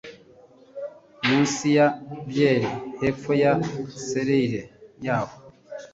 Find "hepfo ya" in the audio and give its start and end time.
3.01-3.51